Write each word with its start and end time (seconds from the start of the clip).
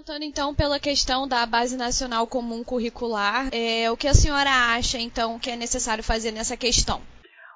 Comentando 0.00 0.22
então 0.22 0.54
pela 0.54 0.80
questão 0.80 1.28
da 1.28 1.44
Base 1.44 1.76
Nacional 1.76 2.26
Comum 2.26 2.64
Curricular, 2.64 3.50
é, 3.52 3.90
o 3.90 3.98
que 3.98 4.08
a 4.08 4.14
senhora 4.14 4.48
acha 4.74 4.98
então 4.98 5.38
que 5.38 5.50
é 5.50 5.56
necessário 5.56 6.02
fazer 6.02 6.32
nessa 6.32 6.56
questão? 6.56 7.02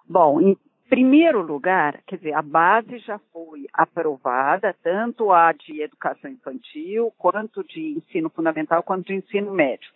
Bom, 0.07 0.39
em 0.43 0.55
primeiro 0.87 1.41
lugar, 1.41 2.03
quer 2.07 2.17
dizer, 2.17 2.35
a 2.35 2.43
base 2.43 2.99
já 2.99 3.19
foi 3.33 3.65
aprovada, 3.73 4.77
tanto 4.83 5.33
a 5.33 5.53
de 5.53 5.81
educação 5.81 6.31
infantil, 6.31 7.11
quanto 7.17 7.65
de 7.65 7.97
ensino 7.97 8.29
fundamental, 8.29 8.83
quanto 8.83 9.07
de 9.07 9.15
ensino 9.15 9.51
médio. 9.51 9.91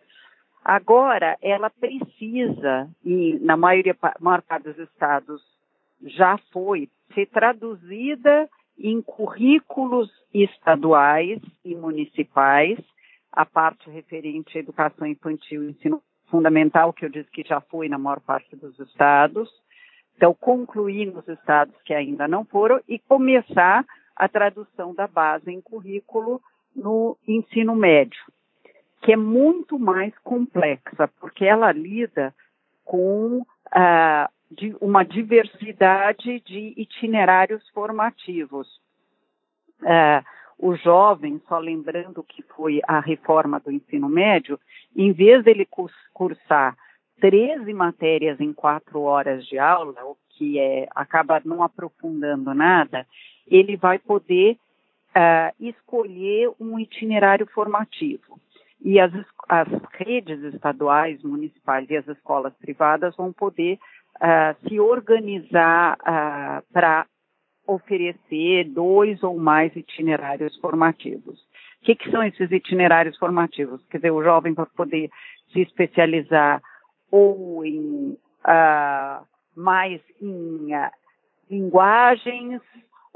Agora, 0.64 1.36
ela 1.42 1.68
precisa, 1.68 2.88
e 3.04 3.38
na 3.42 3.58
maioria, 3.58 3.94
maior 4.20 4.40
parte 4.40 4.64
dos 4.72 4.78
estados 4.78 5.42
já 6.02 6.38
foi, 6.50 6.88
ser 7.12 7.26
traduzida 7.26 8.48
em 8.78 9.02
currículos 9.02 10.10
estaduais 10.32 11.40
e 11.64 11.74
municipais, 11.74 12.78
a 13.32 13.44
parte 13.44 13.90
referente 13.90 14.56
à 14.56 14.60
educação 14.60 15.06
infantil 15.06 15.64
e 15.64 15.70
ensino 15.70 16.02
fundamental, 16.30 16.92
que 16.92 17.04
eu 17.04 17.08
disse 17.08 17.30
que 17.30 17.42
já 17.42 17.60
foi 17.60 17.88
na 17.88 17.98
maior 17.98 18.20
parte 18.20 18.54
dos 18.56 18.78
estados. 18.78 19.48
Então, 20.16 20.34
concluir 20.34 21.06
nos 21.06 21.26
estados 21.28 21.74
que 21.84 21.94
ainda 21.94 22.28
não 22.28 22.44
foram 22.44 22.80
e 22.88 22.98
começar 22.98 23.84
a 24.16 24.28
tradução 24.28 24.94
da 24.94 25.06
base 25.06 25.50
em 25.50 25.60
currículo 25.60 26.40
no 26.74 27.16
ensino 27.26 27.74
médio, 27.74 28.20
que 29.02 29.12
é 29.12 29.16
muito 29.16 29.78
mais 29.78 30.16
complexa, 30.18 31.08
porque 31.20 31.44
ela 31.44 31.72
lida 31.72 32.34
com 32.84 33.44
ah, 33.72 34.28
de 34.50 34.74
uma 34.80 35.04
diversidade 35.04 36.40
de 36.40 36.74
itinerários 36.76 37.66
formativos. 37.70 38.68
É, 39.84 40.22
o 40.58 40.74
jovem, 40.74 41.40
só 41.48 41.58
lembrando 41.58 42.22
que 42.22 42.42
foi 42.42 42.80
a 42.86 42.98
reforma 42.98 43.60
do 43.60 43.70
ensino 43.70 44.08
médio, 44.08 44.58
em 44.96 45.12
vez 45.12 45.44
dele 45.44 45.68
cursar 46.12 46.76
13 47.20 47.72
matérias 47.72 48.40
em 48.40 48.52
quatro 48.52 49.02
horas 49.02 49.46
de 49.46 49.58
aula, 49.58 50.04
o 50.04 50.16
que 50.30 50.58
é, 50.58 50.88
acaba 50.94 51.40
não 51.44 51.62
aprofundando 51.62 52.52
nada, 52.54 53.06
ele 53.46 53.76
vai 53.76 53.98
poder 53.98 54.56
uh, 55.10 55.54
escolher 55.60 56.50
um 56.60 56.78
itinerário 56.78 57.46
formativo. 57.46 58.40
E 58.80 59.00
as, 59.00 59.12
as 59.48 59.68
redes 59.92 60.40
estaduais, 60.54 61.22
municipais 61.22 61.88
e 61.90 61.96
as 61.96 62.06
escolas 62.06 62.54
privadas 62.54 63.16
vão 63.16 63.32
poder 63.32 63.78
uh, 64.20 64.68
se 64.68 64.78
organizar 64.80 65.96
uh, 66.00 66.72
para 66.72 67.06
oferecer 67.66 68.64
dois 68.64 69.22
ou 69.22 69.38
mais 69.38 69.74
itinerários 69.76 70.56
formativos. 70.58 71.38
O 71.80 71.84
que, 71.84 71.94
que, 71.94 72.10
são 72.10 72.22
esses 72.22 72.50
itinerários 72.50 73.16
formativos? 73.18 73.84
Quer 73.88 73.98
dizer, 73.98 74.10
o 74.10 74.22
jovem 74.22 74.54
vai 74.54 74.66
poder 74.74 75.10
se 75.52 75.60
especializar 75.60 76.62
ou 77.10 77.64
em 77.64 78.16
uh, 78.44 79.24
mais 79.54 80.00
em 80.20 80.68
linguagens 81.50 82.60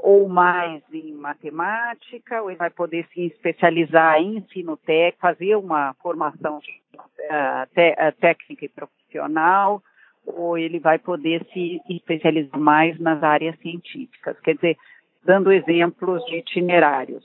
ou 0.03 0.27
mais 0.27 0.83
em 0.91 1.13
matemática, 1.13 2.41
ou 2.41 2.49
ele 2.49 2.57
vai 2.57 2.69
poder 2.69 3.07
se 3.13 3.21
especializar 3.27 4.17
em 4.17 4.37
ensino 4.37 4.75
técnico, 4.75 5.21
fazer 5.21 5.55
uma 5.55 5.93
formação 6.01 6.57
uh, 6.57 7.65
te, 7.73 7.91
uh, 7.91 8.11
técnica 8.19 8.65
e 8.65 8.69
profissional, 8.69 9.81
ou 10.25 10.57
ele 10.57 10.79
vai 10.79 10.99
poder 10.99 11.45
se 11.53 11.81
especializar 11.89 12.59
mais 12.59 12.99
nas 12.99 13.21
áreas 13.23 13.57
científicas, 13.59 14.39
quer 14.39 14.55
dizer, 14.55 14.77
dando 15.23 15.51
exemplos 15.51 16.23
de 16.25 16.37
itinerários. 16.37 17.23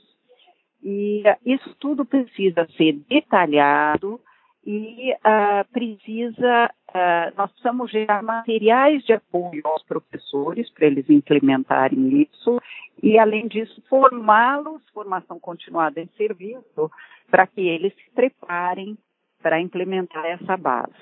E 0.81 1.23
uh, 1.25 1.37
isso 1.45 1.75
tudo 1.79 2.05
precisa 2.05 2.67
ser 2.77 2.93
detalhado 3.09 4.19
e 4.65 5.13
uh, 5.13 5.71
precisa, 5.71 6.71
uh, 6.89 7.35
nós 7.37 7.49
precisamos 7.51 7.91
gerar 7.91 8.21
materiais 8.21 9.03
de 9.03 9.13
apoio 9.13 9.61
aos 9.65 9.83
professores 9.83 10.69
para 10.71 10.87
eles 10.87 11.09
implementarem 11.09 12.21
isso 12.21 12.61
e, 13.01 13.17
além 13.17 13.47
disso, 13.47 13.81
formá-los, 13.89 14.81
formação 14.93 15.39
continuada 15.39 15.99
em 15.99 16.07
serviço, 16.17 16.91
para 17.29 17.47
que 17.47 17.61
eles 17.61 17.93
se 17.93 18.11
preparem 18.13 18.97
para 19.41 19.59
implementar 19.59 20.25
essa 20.25 20.57
base. 20.57 20.93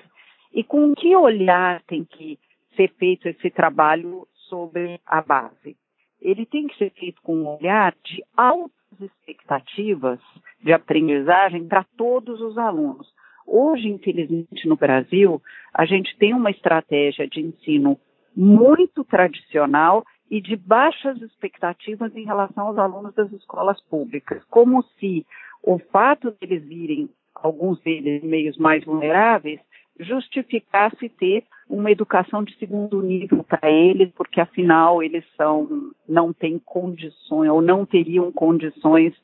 E 0.52 0.64
com 0.64 0.94
que 0.94 1.14
olhar 1.14 1.82
tem 1.82 2.04
que 2.04 2.38
ser 2.76 2.92
feito 2.94 3.28
esse 3.28 3.50
trabalho 3.50 4.26
sobre 4.48 5.00
a 5.06 5.20
base? 5.20 5.76
Ele 6.20 6.46
tem 6.46 6.66
que 6.66 6.76
ser 6.76 6.90
feito 6.90 7.20
com 7.22 7.36
um 7.36 7.56
olhar 7.56 7.94
de 8.04 8.22
altas 8.36 8.72
expectativas 9.00 10.18
de 10.62 10.72
aprendizagem 10.72 11.66
para 11.66 11.84
todos 11.96 12.40
os 12.40 12.58
alunos. 12.58 13.06
Hoje, 13.46 13.88
infelizmente, 13.88 14.68
no 14.68 14.76
Brasil, 14.76 15.40
a 15.72 15.84
gente 15.86 16.16
tem 16.18 16.34
uma 16.34 16.50
estratégia 16.50 17.26
de 17.26 17.40
ensino 17.40 17.98
muito 18.36 19.04
tradicional 19.04 20.04
e 20.30 20.40
de 20.40 20.56
baixas 20.56 21.20
expectativas 21.22 22.14
em 22.14 22.24
relação 22.24 22.68
aos 22.68 22.78
alunos 22.78 23.14
das 23.14 23.32
escolas 23.32 23.80
públicas, 23.84 24.44
como 24.50 24.82
se 24.98 25.24
o 25.62 25.78
fato 25.78 26.30
deles 26.40 26.62
virem, 26.64 27.08
alguns 27.34 27.80
deles, 27.80 28.22
meios 28.22 28.58
mais 28.58 28.84
vulneráveis, 28.84 29.60
justificasse 29.98 31.08
ter 31.08 31.44
uma 31.68 31.90
educação 31.90 32.42
de 32.42 32.56
segundo 32.56 33.02
nível 33.02 33.44
para 33.44 33.70
eles, 33.70 34.10
porque 34.16 34.40
afinal 34.40 35.02
eles 35.02 35.24
são, 35.36 35.92
não 36.08 36.32
têm 36.32 36.58
condições 36.58 37.50
ou 37.50 37.60
não 37.60 37.84
teriam 37.84 38.32
condições 38.32 39.14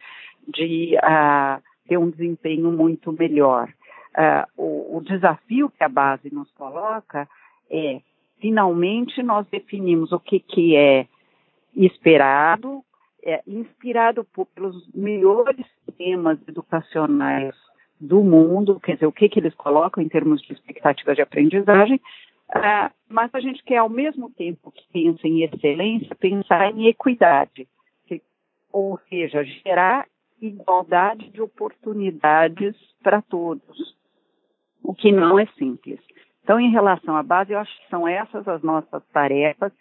de 0.47 0.95
uh, 0.97 1.63
ter 1.89 1.97
um 1.97 2.11
desempenho 2.11 2.71
muito 2.71 3.13
melhor. 3.13 3.69
Uh, 4.17 4.63
o, 4.63 4.99
o 4.99 5.01
desafio 5.01 5.71
que 5.71 5.83
a 5.83 5.89
base 5.89 6.33
nos 6.33 6.51
coloca 6.53 7.29
é, 7.71 8.01
finalmente 8.41 9.23
nós 9.23 9.47
definimos 9.49 10.13
o 10.13 10.21
que, 10.21 10.39
que 10.39 10.77
é 10.77 11.07
esperado, 11.75 12.85
é, 13.25 13.43
inspirado 13.47 14.23
por, 14.25 14.47
pelos 14.47 14.87
melhores 14.95 15.65
sistemas 15.85 16.39
educacionais 16.47 17.55
do 18.05 18.23
mundo, 18.23 18.79
quer 18.81 18.95
dizer, 18.95 19.07
o 19.07 19.13
que, 19.13 19.29
que 19.29 19.41
eles 19.41 19.55
colocam 19.55 20.03
em 20.03 20.09
termos 20.09 20.43
de 20.43 20.53
expectativa 20.53 21.15
de 21.15 21.23
aprendizagem, 21.23 21.97
uh, 21.97 22.93
mas 23.09 23.35
a 23.35 23.41
gente 23.41 23.63
quer, 23.65 23.79
ao 23.79 23.89
mesmo 23.89 24.31
tempo 24.31 24.71
que 24.71 24.85
pensa 24.93 25.27
em 25.27 25.43
excelência, 25.43 26.15
pensar 26.17 26.71
em 26.71 26.87
equidade, 26.87 27.67
que, 28.07 28.23
ou 28.73 28.99
seja, 29.09 29.43
gerar 29.45 30.07
igualdade 30.41 31.31
de 31.31 31.41
oportunidades 31.41 32.77
para 33.03 33.23
todos, 33.23 33.97
o 34.83 34.95
que 34.95 35.11
não 35.11 35.39
é 35.39 35.47
simples. 35.59 36.01
Então, 36.43 36.61
em 36.61 36.71
relação 36.71 37.17
à 37.17 37.23
base, 37.23 37.53
eu 37.53 37.59
acho 37.59 37.75
que 37.81 37.89
são 37.89 38.07
essas 38.07 38.47
as 38.47 38.63
nossas 38.63 39.03
tarefas, 39.13 39.73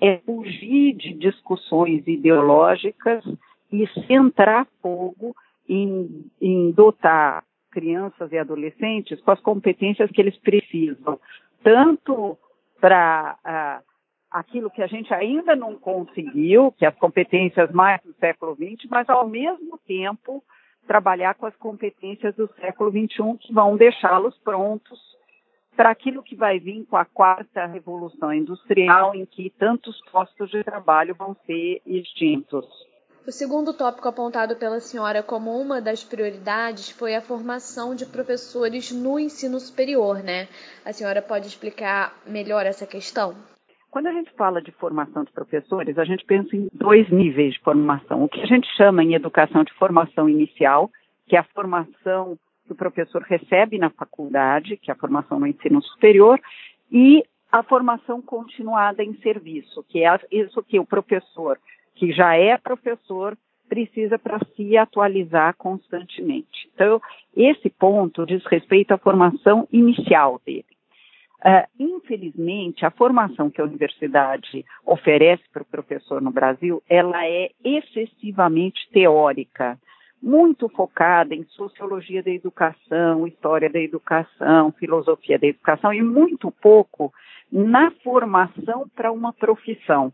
é 0.00 0.16
fugir 0.18 0.94
de 0.94 1.12
discussões 1.12 2.06
ideológicas 2.06 3.22
e 3.70 3.86
centrar 4.06 4.66
fogo 4.82 5.36
em, 5.68 6.24
em 6.40 6.72
dotar 6.72 7.44
crianças 7.70 8.30
e 8.32 8.38
adolescentes 8.38 9.20
com 9.20 9.30
as 9.30 9.40
competências 9.40 10.10
que 10.10 10.20
eles 10.20 10.36
precisam, 10.38 11.18
tanto 11.62 12.36
para 12.80 13.36
uh, 13.44 13.90
aquilo 14.30 14.70
que 14.70 14.82
a 14.82 14.86
gente 14.86 15.12
ainda 15.12 15.56
não 15.56 15.76
conseguiu, 15.76 16.72
que 16.72 16.84
é 16.84 16.88
as 16.88 16.96
competências 16.96 17.70
mais 17.72 18.00
do 18.02 18.14
século 18.14 18.54
XX, 18.54 18.88
mas 18.90 19.08
ao 19.08 19.28
mesmo 19.28 19.78
tempo 19.86 20.42
trabalhar 20.86 21.34
com 21.34 21.46
as 21.46 21.56
competências 21.56 22.34
do 22.36 22.48
século 22.60 22.90
XXI 22.90 23.38
que 23.40 23.52
vão 23.52 23.76
deixá-los 23.76 24.36
prontos 24.38 24.98
para 25.76 25.90
aquilo 25.90 26.22
que 26.22 26.36
vai 26.36 26.58
vir 26.58 26.84
com 26.86 26.96
a 26.96 27.04
quarta 27.04 27.64
revolução 27.66 28.32
industrial, 28.32 29.14
em 29.14 29.24
que 29.24 29.50
tantos 29.50 30.00
postos 30.10 30.50
de 30.50 30.62
trabalho 30.62 31.14
vão 31.14 31.34
ser 31.46 31.80
extintos. 31.86 32.66
O 33.26 33.30
segundo 33.30 33.74
tópico 33.74 34.08
apontado 34.08 34.56
pela 34.56 34.80
senhora 34.80 35.22
como 35.22 35.50
uma 35.60 35.80
das 35.80 36.02
prioridades 36.02 36.90
foi 36.90 37.14
a 37.14 37.20
formação 37.20 37.94
de 37.94 38.06
professores 38.06 38.90
no 38.90 39.20
ensino 39.20 39.60
superior, 39.60 40.22
né? 40.22 40.48
A 40.86 40.92
senhora 40.92 41.20
pode 41.20 41.46
explicar 41.46 42.14
melhor 42.26 42.64
essa 42.64 42.86
questão? 42.86 43.34
Quando 43.90 44.06
a 44.06 44.12
gente 44.12 44.32
fala 44.32 44.62
de 44.62 44.72
formação 44.72 45.22
de 45.22 45.32
professores, 45.32 45.98
a 45.98 46.04
gente 46.04 46.24
pensa 46.24 46.56
em 46.56 46.68
dois 46.72 47.10
níveis 47.10 47.52
de 47.52 47.60
formação. 47.60 48.24
O 48.24 48.28
que 48.28 48.40
a 48.40 48.46
gente 48.46 48.66
chama 48.74 49.04
em 49.04 49.14
educação 49.14 49.64
de 49.64 49.72
formação 49.74 50.26
inicial, 50.26 50.90
que 51.26 51.36
é 51.36 51.40
a 51.40 51.44
formação 51.44 52.38
que 52.64 52.72
o 52.72 52.76
professor 52.76 53.20
recebe 53.22 53.76
na 53.78 53.90
faculdade, 53.90 54.78
que 54.78 54.90
é 54.90 54.94
a 54.94 54.96
formação 54.96 55.38
no 55.38 55.46
ensino 55.46 55.82
superior, 55.82 56.40
e 56.90 57.22
a 57.52 57.62
formação 57.62 58.22
continuada 58.22 59.02
em 59.02 59.14
serviço, 59.20 59.84
que 59.88 60.04
é 60.04 60.20
isso 60.30 60.62
que 60.62 60.78
o 60.78 60.86
professor 60.86 61.58
que 62.00 62.12
já 62.12 62.34
é 62.34 62.56
professor 62.56 63.36
precisa 63.68 64.18
para 64.18 64.40
se 64.56 64.74
atualizar 64.74 65.54
constantemente. 65.56 66.66
Então, 66.74 66.98
esse 67.36 67.68
ponto 67.68 68.24
diz 68.24 68.42
respeito 68.46 68.92
à 68.92 68.98
formação 68.98 69.68
inicial 69.70 70.40
dele. 70.44 70.64
Uh, 71.44 71.68
infelizmente, 71.78 72.86
a 72.86 72.90
formação 72.90 73.50
que 73.50 73.60
a 73.60 73.64
universidade 73.64 74.64
oferece 74.84 75.42
para 75.52 75.62
o 75.62 75.66
professor 75.66 76.22
no 76.22 76.30
Brasil, 76.30 76.82
ela 76.88 77.26
é 77.26 77.50
excessivamente 77.62 78.88
teórica, 78.92 79.78
muito 80.22 80.70
focada 80.70 81.34
em 81.34 81.44
sociologia 81.44 82.22
da 82.22 82.30
educação, 82.30 83.26
história 83.26 83.68
da 83.68 83.78
educação, 83.78 84.72
filosofia 84.72 85.38
da 85.38 85.46
educação 85.46 85.92
e 85.92 86.02
muito 86.02 86.50
pouco 86.50 87.12
na 87.52 87.90
formação 88.02 88.88
para 88.96 89.12
uma 89.12 89.34
profissão. 89.34 90.12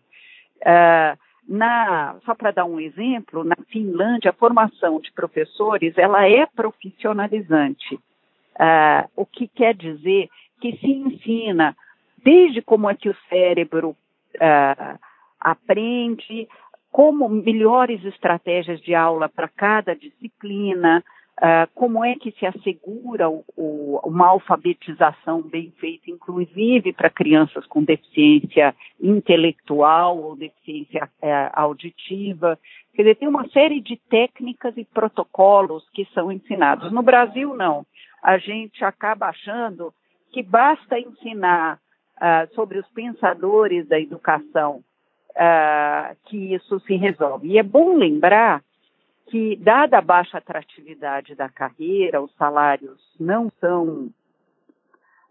Uh, 0.62 1.25
na, 1.48 2.16
só 2.24 2.34
para 2.34 2.50
dar 2.50 2.64
um 2.64 2.80
exemplo, 2.80 3.44
na 3.44 3.56
Finlândia, 3.68 4.30
a 4.30 4.34
formação 4.34 5.00
de 5.00 5.12
professores 5.12 5.96
ela 5.96 6.28
é 6.28 6.46
profissionalizante, 6.46 7.94
uh, 7.94 9.08
o 9.14 9.24
que 9.24 9.46
quer 9.48 9.74
dizer 9.74 10.28
que 10.60 10.76
se 10.78 10.90
ensina 10.90 11.76
desde 12.22 12.60
como 12.60 12.90
é 12.90 12.94
que 12.94 13.08
o 13.08 13.16
cérebro 13.28 13.90
uh, 13.90 14.98
aprende, 15.40 16.48
como 16.90 17.28
melhores 17.28 18.04
estratégias 18.04 18.80
de 18.80 18.94
aula 18.94 19.28
para 19.28 19.48
cada 19.48 19.94
disciplina, 19.94 21.04
uh, 21.40 21.68
como 21.74 22.04
é 22.04 22.14
que 22.14 22.32
se 22.32 22.46
assegura 22.46 23.28
o, 23.28 23.44
o, 23.56 24.00
uma 24.04 24.28
alfabetização 24.28 25.42
bem 25.42 25.72
feita, 25.78 26.10
inclusive 26.10 26.92
para 26.92 27.10
crianças 27.10 27.66
com 27.66 27.82
deficiência 27.82 28.74
intelectual 29.00 30.18
ou 30.18 30.36
deficiência 30.36 31.04
uh, 31.22 31.50
auditiva. 31.52 32.58
Quer 32.94 33.02
dizer, 33.02 33.14
tem 33.16 33.28
uma 33.28 33.48
série 33.48 33.80
de 33.80 33.96
técnicas 34.08 34.76
e 34.76 34.84
protocolos 34.84 35.88
que 35.92 36.06
são 36.14 36.32
ensinados. 36.32 36.90
No 36.90 37.02
Brasil, 37.02 37.54
não. 37.54 37.84
A 38.22 38.38
gente 38.38 38.84
acaba 38.84 39.26
achando 39.26 39.92
que 40.32 40.42
basta 40.42 40.98
ensinar 40.98 41.78
uh, 42.16 42.54
sobre 42.54 42.78
os 42.78 42.88
pensadores 42.88 43.86
da 43.86 44.00
educação 44.00 44.82
uh, 45.30 46.16
que 46.26 46.54
isso 46.54 46.80
se 46.80 46.96
resolve. 46.96 47.48
E 47.48 47.58
é 47.58 47.62
bom 47.62 47.96
lembrar 47.96 48.62
que, 49.26 49.56
dada 49.56 49.98
a 49.98 50.02
baixa 50.02 50.38
atratividade 50.38 51.34
da 51.34 51.48
carreira, 51.48 52.22
os 52.22 52.34
salários 52.36 53.00
não 53.18 53.50
são 53.60 54.10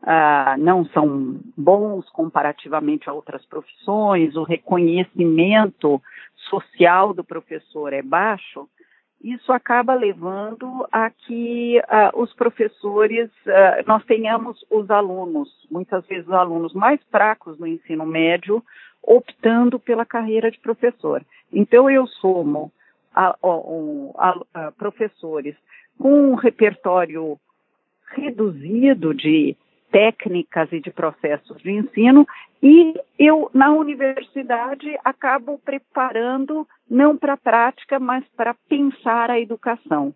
uh, 0.04 0.58
não 0.60 0.86
são 0.86 1.40
bons 1.58 2.10
comparativamente 2.10 3.10
a 3.10 3.14
outras 3.14 3.46
profissões, 3.46 4.36
o 4.36 4.44
reconhecimento 4.44 6.02
social 6.50 7.14
do 7.14 7.24
professor 7.24 7.94
é 7.94 8.02
baixo, 8.02 8.68
isso 9.24 9.52
acaba 9.52 9.96
levando 9.96 10.88
a 10.92 11.10
que 11.10 11.80
uh, 11.80 12.22
os 12.22 12.32
professores, 12.34 13.30
uh, 13.48 13.88
nós 13.88 14.04
tenhamos 14.06 14.64
os 14.70 14.92
alunos, 14.92 15.50
muitas 15.72 16.06
vezes 16.06 16.28
os 16.28 16.34
alunos 16.34 16.74
mais 16.74 17.02
fracos 17.10 17.58
no 17.58 17.66
ensino 17.66 18.06
médio, 18.06 18.64
optando 19.02 19.80
pela 19.80 20.06
carreira 20.06 20.52
de 20.52 20.60
professor. 20.60 21.24
Então, 21.52 21.90
eu 21.90 22.06
somo 22.08 22.72
a, 23.16 23.36
a, 24.18 24.40
a, 24.54 24.72
professores 24.74 25.56
com 25.98 26.32
um 26.32 26.36
repertório 26.36 27.40
reduzido 28.12 29.14
de 29.14 29.56
técnicas 29.92 30.72
e 30.74 30.82
de 30.82 30.92
processos 30.92 31.62
de 31.62 31.72
ensino 31.72 32.28
e 32.62 32.94
eu 33.18 33.50
na 33.54 33.72
universidade 33.72 34.98
acabo 35.06 35.58
preparando 35.60 36.68
não 36.90 37.16
para 37.16 37.34
a 37.34 37.38
prática, 37.38 38.00
mas 38.00 38.26
para 38.36 38.54
pensar 38.68 39.32
a 39.32 39.40
educação. 39.40 40.14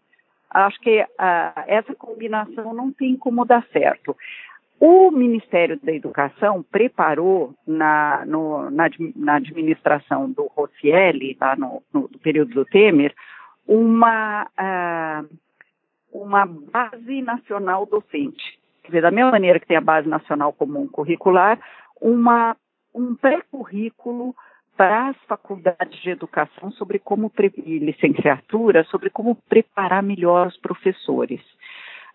Acho 0.50 0.80
que 0.82 1.02
uh, 1.02 1.64
essa 1.68 1.94
combinação 1.96 2.74
não 2.74 2.92
tem 2.92 3.16
como 3.16 3.46
dar 3.46 3.66
certo. 3.72 4.18
O 4.80 5.12
Ministério 5.12 5.78
da 5.78 5.92
Educação 5.92 6.64
preparou 6.64 7.54
na, 7.68 8.24
no, 8.26 8.70
na, 8.70 8.90
na 9.16 9.36
administração 9.36 10.32
do 10.32 10.48
Rossielli, 10.56 11.38
lá 11.40 11.56
no, 11.58 11.84
no, 11.94 12.02
no 12.02 12.20
período 12.20 12.54
do 12.54 12.66
Temer, 12.66 13.14
uma, 13.68 14.48
uh, 14.58 15.38
uma 16.14 16.46
base 16.46 17.22
nacional 17.22 17.86
docente. 17.86 18.58
Quer 18.84 18.88
dizer, 18.88 19.02
da 19.02 19.12
mesma 19.12 19.32
maneira 19.32 19.60
que 19.60 19.68
tem 19.68 19.76
a 19.76 19.82
base 19.82 20.08
nacional 20.08 20.54
comum 20.54 20.88
curricular, 20.88 21.60
uma, 22.00 22.56
um 22.96 23.16
pré-currículo 23.16 24.34
para 24.78 25.10
as 25.10 25.18
faculdades 25.28 26.02
de 26.02 26.12
educação 26.12 26.72
sobre 26.72 27.00
como 27.00 27.30
e 27.58 27.80
licenciatura, 27.80 28.86
sobre 28.86 29.10
como 29.10 29.36
preparar 29.50 30.02
melhor 30.02 30.48
os 30.48 30.58
professores. 30.58 31.42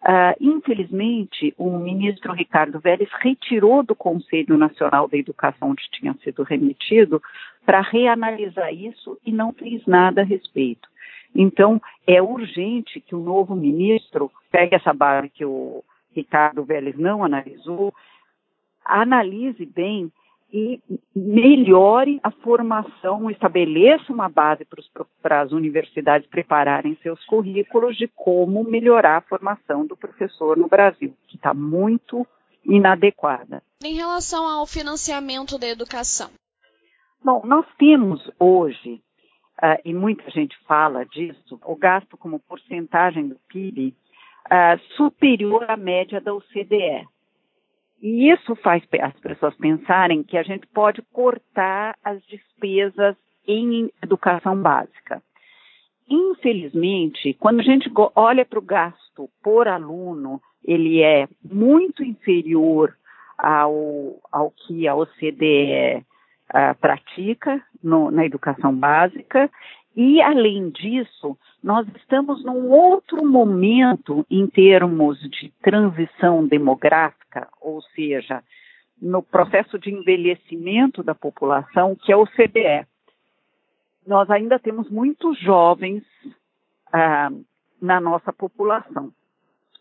Uh, 0.06 0.36
infelizmente, 0.38 1.54
o 1.56 1.78
ministro 1.78 2.34
Ricardo 2.34 2.78
Vélez 2.78 3.08
retirou 3.22 3.82
do 3.82 3.94
Conselho 3.94 4.58
Nacional 4.58 5.08
da 5.08 5.16
Educação, 5.16 5.70
onde 5.70 5.88
tinha 5.90 6.14
sido 6.22 6.42
remetido, 6.42 7.22
para 7.64 7.80
reanalisar 7.80 8.70
isso 8.74 9.18
e 9.24 9.32
não 9.32 9.54
fez 9.54 9.86
nada 9.86 10.20
a 10.20 10.24
respeito. 10.24 10.86
Então, 11.34 11.80
é 12.06 12.20
urgente 12.20 13.00
que 13.00 13.14
o 13.14 13.18
novo 13.18 13.56
ministro 13.56 14.30
pegue 14.52 14.74
essa 14.74 14.92
base 14.92 15.30
que 15.30 15.44
o 15.44 15.82
Ricardo 16.14 16.62
Vélez 16.64 16.96
não 16.98 17.24
analisou, 17.24 17.92
analise 18.84 19.64
bem 19.64 20.12
e 20.54 20.80
melhore 21.16 22.20
a 22.22 22.30
formação, 22.30 23.28
estabeleça 23.28 24.12
uma 24.12 24.28
base 24.28 24.64
para 25.20 25.40
as 25.40 25.50
universidades 25.50 26.28
prepararem 26.28 26.96
seus 27.02 27.24
currículos 27.24 27.96
de 27.96 28.06
como 28.14 28.62
melhorar 28.62 29.16
a 29.16 29.20
formação 29.22 29.84
do 29.84 29.96
professor 29.96 30.56
no 30.56 30.68
Brasil, 30.68 31.12
que 31.26 31.34
está 31.34 31.52
muito 31.52 32.24
inadequada. 32.64 33.64
Em 33.82 33.94
relação 33.94 34.46
ao 34.46 34.64
financiamento 34.64 35.58
da 35.58 35.66
educação. 35.66 36.30
Bom, 37.22 37.42
nós 37.44 37.66
temos 37.76 38.22
hoje, 38.38 39.02
uh, 39.60 39.80
e 39.84 39.92
muita 39.92 40.30
gente 40.30 40.56
fala 40.68 41.04
disso, 41.04 41.58
o 41.64 41.74
gasto 41.74 42.16
como 42.16 42.38
porcentagem 42.38 43.26
do 43.26 43.40
PIB 43.48 43.92
uh, 44.46 44.78
superior 44.96 45.68
à 45.68 45.76
média 45.76 46.20
da 46.20 46.32
OCDE. 46.32 47.08
E 48.04 48.30
isso 48.30 48.54
faz 48.56 48.82
as 49.00 49.18
pessoas 49.18 49.54
pensarem 49.54 50.22
que 50.22 50.36
a 50.36 50.42
gente 50.42 50.66
pode 50.66 51.00
cortar 51.10 51.96
as 52.04 52.22
despesas 52.26 53.16
em 53.48 53.90
educação 54.02 54.60
básica. 54.60 55.22
Infelizmente, 56.06 57.32
quando 57.40 57.60
a 57.60 57.62
gente 57.62 57.90
olha 58.14 58.44
para 58.44 58.58
o 58.58 58.62
gasto 58.62 59.30
por 59.42 59.66
aluno, 59.66 60.38
ele 60.62 61.00
é 61.00 61.26
muito 61.42 62.04
inferior 62.04 62.94
ao, 63.38 64.20
ao 64.30 64.50
que 64.50 64.86
a 64.86 64.94
OCDE 64.94 65.96
uh, 65.96 66.04
ah, 66.50 66.74
pratica 66.74 67.58
no, 67.82 68.10
na 68.10 68.26
educação 68.26 68.74
básica 68.76 69.50
e, 69.96 70.20
além 70.20 70.68
disso, 70.68 71.38
nós 71.64 71.88
estamos 71.96 72.44
num 72.44 72.70
outro 72.70 73.24
momento 73.24 74.26
em 74.30 74.46
termos 74.46 75.18
de 75.30 75.50
transição 75.62 76.46
demográfica, 76.46 77.48
ou 77.58 77.80
seja, 77.80 78.44
no 79.00 79.22
processo 79.22 79.78
de 79.78 79.90
envelhecimento 79.90 81.02
da 81.02 81.14
população, 81.14 81.96
que 81.96 82.12
é 82.12 82.16
o 82.16 82.26
CDE. 82.26 82.86
Nós 84.06 84.28
ainda 84.30 84.58
temos 84.58 84.90
muitos 84.90 85.40
jovens 85.40 86.04
ah, 86.92 87.30
na 87.80 87.98
nossa 87.98 88.30
população. 88.30 89.10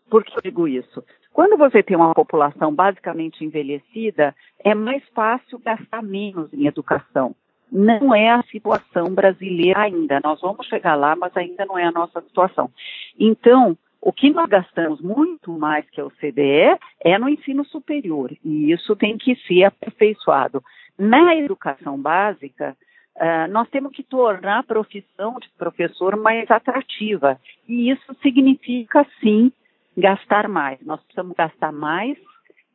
Por 0.08 0.24
que 0.24 0.38
eu 0.38 0.42
digo 0.42 0.66
isso? 0.66 1.04
Quando 1.34 1.58
você 1.58 1.82
tem 1.82 1.98
uma 1.98 2.14
população 2.14 2.74
basicamente 2.74 3.44
envelhecida, 3.44 4.34
é 4.58 4.74
mais 4.74 5.06
fácil 5.10 5.58
gastar 5.58 6.02
menos 6.02 6.50
em 6.54 6.66
educação 6.66 7.36
não 7.74 8.14
é 8.14 8.30
a 8.30 8.42
situação 8.44 9.12
brasileira 9.12 9.80
ainda. 9.80 10.20
Nós 10.22 10.40
vamos 10.40 10.64
chegar 10.68 10.94
lá, 10.94 11.16
mas 11.16 11.36
ainda 11.36 11.66
não 11.66 11.76
é 11.76 11.84
a 11.84 11.90
nossa 11.90 12.20
situação. 12.20 12.70
Então, 13.18 13.76
o 14.00 14.12
que 14.12 14.30
nós 14.30 14.48
gastamos 14.48 15.00
muito 15.00 15.50
mais 15.50 15.88
que 15.90 16.00
a 16.00 16.04
OCDE 16.06 16.78
é 17.00 17.18
no 17.18 17.28
ensino 17.28 17.64
superior, 17.64 18.30
e 18.44 18.70
isso 18.70 18.94
tem 18.94 19.18
que 19.18 19.34
ser 19.46 19.64
aperfeiçoado. 19.64 20.62
Na 20.96 21.34
educação 21.34 21.98
básica, 21.98 22.76
uh, 23.16 23.50
nós 23.50 23.68
temos 23.70 23.92
que 23.92 24.04
tornar 24.04 24.60
a 24.60 24.62
profissão 24.62 25.38
de 25.40 25.48
professor 25.58 26.16
mais 26.16 26.48
atrativa, 26.50 27.40
e 27.66 27.90
isso 27.90 28.14
significa, 28.22 29.04
sim, 29.20 29.50
gastar 29.96 30.48
mais. 30.48 30.78
Nós 30.82 31.00
precisamos 31.00 31.34
gastar 31.34 31.72
mais 31.72 32.16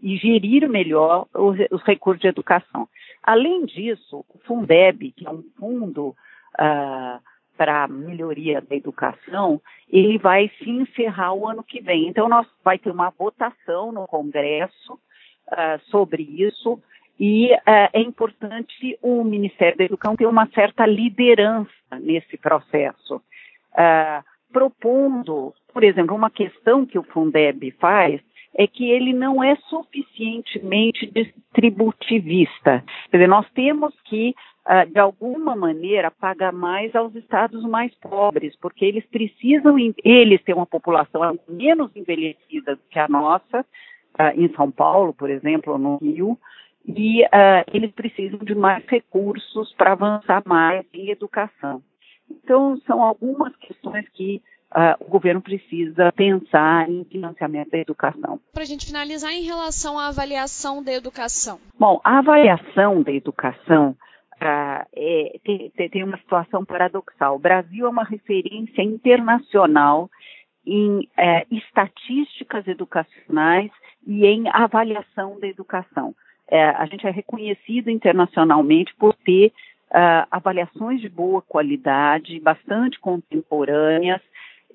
e 0.01 0.18
gerir 0.18 0.68
melhor 0.70 1.27
os, 1.34 1.58
os 1.72 1.84
recursos 1.84 2.22
de 2.22 2.27
educação. 2.27 2.88
Além 3.24 3.65
disso, 3.65 4.25
o 4.29 4.39
Fundeb, 4.46 5.12
que 5.12 5.27
é 5.27 5.29
um 5.29 5.44
fundo 5.58 6.10
uh, 6.10 7.20
para 7.58 7.88
melhoria 7.88 8.62
da 8.62 8.75
educação, 8.75 9.62
ele 9.89 10.18
vai 10.18 10.50
se 10.58 10.70
encerrar 10.70 11.34
o 11.34 11.48
ano 11.48 11.63
que 11.63 11.82
vem. 11.82 12.08
Então, 12.08 12.29
nós 12.29 12.48
vai 12.63 12.77
ter 12.79 12.89
uma 12.89 13.10
votação 13.10 13.91
no 13.91 14.08
Congresso 14.08 14.94
uh, 14.94 15.79
sobre 15.89 16.24
isso 16.24 16.82
e 17.20 17.53
uh, 17.53 17.89
é 17.91 18.00
importante 18.00 18.98
o 19.01 19.24
Ministério 19.25 19.77
da 19.77 19.84
Educação 19.84 20.15
ter 20.15 20.25
uma 20.25 20.48
certa 20.48 20.86
liderança 20.86 21.70
nesse 22.00 22.38
processo, 22.38 23.22
propondo, 24.51 25.53
por 25.74 25.84
exemplo, 25.84 26.15
uma 26.15 26.29
questão 26.29 26.86
que 26.86 26.98
o 26.98 27.03
Fundeb 27.03 27.72
faz 27.79 28.22
é 28.56 28.68
que 28.68 28.89
ele 28.89 29.13
não 29.13 29.44
é 29.44 29.56
suficientemente 29.70 31.06
distributivista. 31.12 32.84
Quer 33.10 33.18
dizer, 33.18 33.27
nós 33.27 33.50
temos 33.51 33.94
que, 34.06 34.34
uh, 34.68 34.91
de 34.91 35.00
alguma 35.00 35.56
maneira, 35.56 36.12
pagar 36.12 36.51
mais 36.51 36.96
aos 36.96 37.13
estados 37.15 37.63
mais 37.63 37.94
pobres, 37.96 38.56
porque 38.60 38.86
eles 38.86 39.06
precisam, 39.06 39.77
eles 40.03 40.41
têm 40.44 40.56
uma 40.56 40.65
população 40.65 41.39
menos 41.48 41.96
envelhecida 41.96 42.75
do 42.75 42.82
que 42.89 43.00
a 43.00 43.08
nossa, 43.08 43.62
uh, 43.62 44.34
em 44.36 44.51
São 44.56 44.72
Paulo, 44.72 45.13
por 45.13 45.29
exemplo, 45.29 45.74
ou 45.74 45.79
no 45.79 45.98
Rio, 45.98 46.38
e 46.86 47.24
uh, 47.24 47.63
eles 47.72 47.91
precisam 47.91 48.39
de 48.39 48.56
mais 48.56 48.84
recursos 48.88 49.74
para 49.74 49.91
avançar 49.91 50.41
mais 50.46 50.86
em 50.94 51.10
educação. 51.10 51.82
Então, 52.29 52.79
são 52.86 53.01
algumas 53.01 53.56
questões 53.58 54.08
que 54.10 54.41
Uh, 54.72 55.04
o 55.04 55.10
governo 55.10 55.42
precisa 55.42 56.12
pensar 56.12 56.88
em 56.88 57.04
financiamento 57.06 57.72
da 57.72 57.80
educação. 57.80 58.40
Para 58.54 58.62
a 58.62 58.66
gente 58.68 58.86
finalizar, 58.86 59.32
em 59.32 59.42
relação 59.42 59.98
à 59.98 60.08
avaliação 60.10 60.84
da 60.84 60.94
educação. 60.94 61.60
Bom, 61.80 62.00
a 62.04 62.20
avaliação 62.20 63.02
da 63.02 63.12
educação 63.12 63.96
uh, 64.36 64.86
é, 64.96 65.40
tem, 65.44 65.72
tem, 65.90 66.04
uma 66.04 66.18
situação 66.18 66.64
paradoxal. 66.64 67.36
O 67.36 67.40
Brasil 67.40 67.88
é 67.88 67.90
uma 67.90 68.04
referência 68.04 68.84
internacional 68.84 70.08
em 70.66 71.00
uh, 71.00 71.46
estatísticas 71.50 72.68
educacionais 72.68 73.72
e 74.06 74.26
em 74.26 74.48
avaliação 74.50 75.40
da 75.40 75.48
educação. 75.48 76.14
É, 76.48 76.70
a 76.70 76.86
gente 76.86 77.06
é 77.06 77.12
reconhecido 77.12 77.90
internacionalmente 77.90 78.94
por 78.96 79.14
ter 79.14 79.52
uh, 79.92 80.26
avaliações 80.32 81.00
de 81.00 81.08
boa 81.08 81.42
qualidade, 81.42 82.40
bastante 82.40 83.00
contemporâneas, 83.00 84.22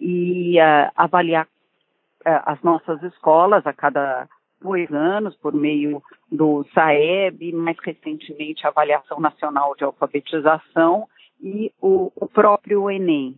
e 0.01 0.59
uh, 0.59 0.91
avaliar 0.97 1.47
uh, 1.47 2.43
as 2.47 2.61
nossas 2.63 3.03
escolas 3.03 3.67
a 3.67 3.73
cada 3.73 4.29
dois 4.61 4.91
anos 4.93 5.37
por 5.37 5.53
meio 5.53 6.03
do 6.33 6.65
SAEB, 6.73 7.53
mais 7.53 7.77
recentemente 7.79 8.67
a 8.67 8.71
Avaliação 8.71 9.21
Nacional 9.21 9.75
de 9.77 9.85
Alfabetização 9.85 11.07
e 11.41 11.71
o, 11.81 12.11
o 12.17 12.27
próprio 12.27 12.91
Enem, 12.91 13.37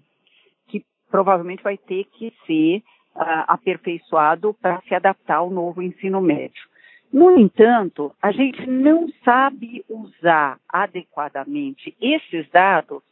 que 0.68 0.84
provavelmente 1.10 1.64
vai 1.64 1.76
ter 1.76 2.04
que 2.04 2.32
ser 2.46 2.78
uh, 3.16 3.44
aperfeiçoado 3.48 4.54
para 4.54 4.80
se 4.82 4.94
adaptar 4.94 5.38
ao 5.38 5.50
novo 5.50 5.82
ensino 5.82 6.20
médio. 6.20 6.62
No 7.12 7.36
entanto, 7.38 8.14
a 8.20 8.30
gente 8.30 8.66
não 8.66 9.08
sabe 9.24 9.84
usar 9.88 10.58
adequadamente 10.68 11.96
esses 12.00 12.48
dados 12.50 13.02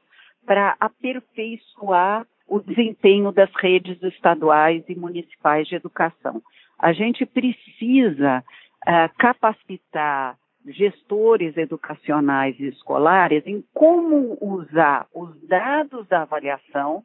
para 0.46 0.76
aperfeiçoar 0.78 2.26
o 2.46 2.60
desempenho 2.60 3.32
das 3.32 3.50
redes 3.56 4.02
estaduais 4.02 4.84
e 4.88 4.94
municipais 4.94 5.66
de 5.66 5.74
educação. 5.74 6.42
A 6.78 6.92
gente 6.92 7.24
precisa 7.24 8.44
uh, 8.86 9.16
capacitar 9.18 10.36
gestores 10.66 11.56
educacionais 11.56 12.58
e 12.58 12.66
escolares 12.68 13.46
em 13.46 13.62
como 13.72 14.38
usar 14.40 15.06
os 15.14 15.36
dados 15.46 16.06
da 16.08 16.22
avaliação 16.22 17.02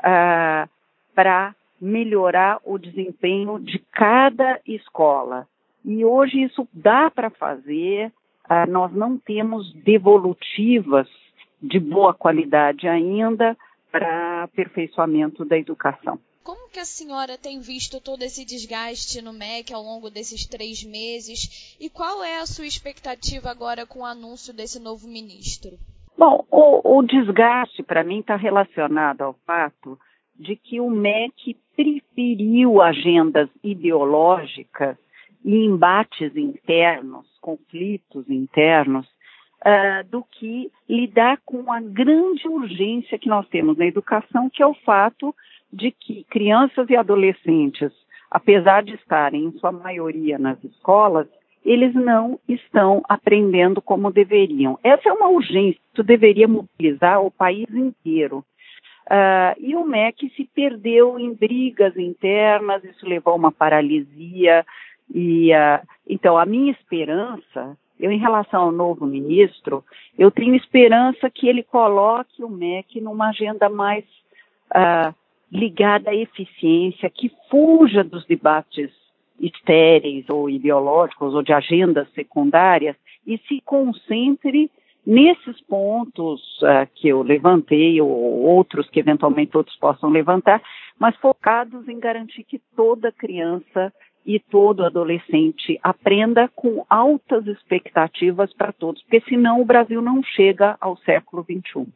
uh, 0.00 0.68
para 1.14 1.54
melhorar 1.80 2.60
o 2.64 2.78
desempenho 2.78 3.58
de 3.58 3.78
cada 3.92 4.60
escola. 4.66 5.48
E 5.84 6.04
hoje 6.04 6.42
isso 6.42 6.68
dá 6.72 7.10
para 7.10 7.28
fazer, 7.28 8.12
uh, 8.48 8.70
nós 8.70 8.92
não 8.92 9.18
temos 9.18 9.72
devolutivas 9.82 11.08
de 11.60 11.80
boa 11.80 12.14
qualidade 12.14 12.88
ainda, 12.88 13.56
para 13.92 14.44
aperfeiçoamento 14.44 15.44
da 15.44 15.58
educação. 15.58 16.18
Como 16.42 16.68
que 16.70 16.80
a 16.80 16.84
senhora 16.84 17.38
tem 17.38 17.60
visto 17.60 18.00
todo 18.00 18.22
esse 18.22 18.44
desgaste 18.44 19.22
no 19.22 19.32
MEC 19.32 19.72
ao 19.72 19.82
longo 19.82 20.10
desses 20.10 20.44
três 20.46 20.82
meses 20.82 21.76
e 21.78 21.88
qual 21.88 22.24
é 22.24 22.40
a 22.40 22.46
sua 22.46 22.66
expectativa 22.66 23.50
agora 23.50 23.86
com 23.86 24.00
o 24.00 24.04
anúncio 24.04 24.52
desse 24.52 24.82
novo 24.82 25.06
ministro? 25.06 25.78
Bom, 26.18 26.44
o, 26.50 26.98
o 26.98 27.02
desgaste 27.02 27.82
para 27.82 28.02
mim 28.02 28.20
está 28.20 28.34
relacionado 28.34 29.22
ao 29.22 29.34
fato 29.46 29.98
de 30.34 30.56
que 30.56 30.80
o 30.80 30.90
MEC 30.90 31.56
preferiu 31.76 32.80
agendas 32.80 33.48
ideológicas 33.62 34.96
e 35.44 35.54
embates 35.54 36.34
internos, 36.36 37.26
conflitos 37.40 38.28
internos, 38.28 39.06
uh, 39.62 40.08
do 40.10 40.24
que 40.24 40.70
lidar 40.88 41.38
com 41.44 41.72
a 41.72 41.80
grande 41.80 42.46
urgência 42.46 43.18
que 43.18 43.28
nós 43.28 43.48
temos 43.48 43.76
na 43.76 43.86
educação, 43.86 44.50
que 44.50 44.62
é 44.62 44.66
o 44.66 44.74
fato 44.74 45.34
de 45.72 45.90
que 45.90 46.24
crianças 46.24 46.88
e 46.90 46.96
adolescentes, 46.96 47.92
apesar 48.30 48.82
de 48.82 48.94
estarem 48.94 49.44
em 49.44 49.52
sua 49.58 49.72
maioria 49.72 50.38
nas 50.38 50.62
escolas, 50.64 51.26
eles 51.64 51.94
não 51.94 52.38
estão 52.48 53.02
aprendendo 53.08 53.80
como 53.80 54.12
deveriam. 54.12 54.78
Essa 54.82 55.08
é 55.08 55.12
uma 55.12 55.28
urgência, 55.28 55.80
isso 55.92 56.02
deveria 56.02 56.48
mobilizar 56.48 57.24
o 57.24 57.30
país 57.30 57.68
inteiro. 57.70 58.44
Uh, 59.06 59.54
e 59.58 59.74
o 59.74 59.84
MEC 59.84 60.32
se 60.36 60.48
perdeu 60.54 61.18
em 61.18 61.34
brigas 61.34 61.96
internas, 61.96 62.82
isso 62.84 63.06
levou 63.06 63.32
a 63.32 63.36
uma 63.36 63.52
paralisia. 63.52 64.64
E 65.12 65.52
uh, 65.52 65.86
então 66.08 66.36
a 66.36 66.44
minha 66.44 66.72
esperança 66.72 67.76
eu, 67.98 68.10
em 68.10 68.18
relação 68.18 68.62
ao 68.62 68.72
novo 68.72 69.06
ministro, 69.06 69.84
eu 70.18 70.30
tenho 70.30 70.54
esperança 70.54 71.30
que 71.30 71.48
ele 71.48 71.62
coloque 71.62 72.42
o 72.42 72.48
MEC 72.48 73.00
numa 73.00 73.28
agenda 73.28 73.68
mais 73.68 74.04
uh, 74.74 75.14
ligada 75.50 76.10
à 76.10 76.14
eficiência, 76.14 77.10
que 77.10 77.30
fuja 77.50 78.02
dos 78.02 78.26
debates 78.26 78.90
estéreis 79.40 80.24
ou 80.28 80.48
ideológicos 80.48 81.34
ou 81.34 81.42
de 81.42 81.52
agendas 81.52 82.10
secundárias 82.12 82.96
e 83.26 83.38
se 83.48 83.60
concentre 83.62 84.70
nesses 85.04 85.60
pontos 85.62 86.40
uh, 86.62 86.88
que 86.94 87.08
eu 87.08 87.22
levantei 87.22 88.00
ou 88.00 88.08
outros 88.08 88.88
que 88.88 89.00
eventualmente 89.00 89.56
outros 89.56 89.76
possam 89.76 90.10
levantar, 90.10 90.62
mas 90.98 91.16
focados 91.16 91.88
em 91.88 91.98
garantir 91.98 92.44
que 92.44 92.60
toda 92.76 93.10
criança 93.12 93.92
e 94.24 94.38
todo 94.38 94.84
adolescente 94.84 95.78
aprenda 95.82 96.48
com 96.48 96.84
altas 96.88 97.46
expectativas 97.46 98.52
para 98.54 98.72
todos, 98.72 99.02
porque 99.02 99.20
senão 99.28 99.60
o 99.60 99.64
Brasil 99.64 100.00
não 100.00 100.22
chega 100.22 100.76
ao 100.80 100.96
século 100.98 101.44
XXI. 101.44 101.86